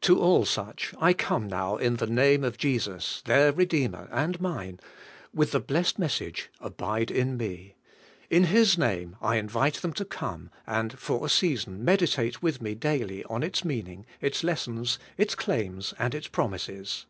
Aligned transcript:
To 0.00 0.18
all 0.18 0.44
such 0.44 0.92
I 0.98 1.12
come 1.12 1.46
now 1.46 1.76
in 1.76 1.98
the 1.98 2.08
name 2.08 2.42
of 2.42 2.58
Jesus, 2.58 3.22
their 3.26 3.52
Redeemer 3.52 4.08
and 4.10 4.40
mine, 4.40 4.80
with 5.32 5.52
the 5.52 5.60
blessed 5.60 6.00
message: 6.00 6.50
'Abide 6.60 7.12
in 7.12 7.36
me.^ 7.36 7.74
In 8.28 8.46
His 8.46 8.76
name 8.76 9.14
I 9.22 9.36
invite 9.36 9.74
them 9.74 9.92
to 9.92 10.04
come, 10.04 10.50
and 10.66 10.98
for 10.98 11.24
a 11.24 11.28
season 11.28 11.84
meditate 11.84 12.42
with 12.42 12.60
me 12.60 12.74
daily 12.74 13.22
on 13.26 13.44
its 13.44 13.64
mean 13.64 13.86
ing, 13.86 14.06
its 14.20 14.42
lessons, 14.42 14.98
its 15.16 15.36
claims, 15.36 15.94
and 15.96 16.12
its 16.12 16.26
promises. 16.26 17.06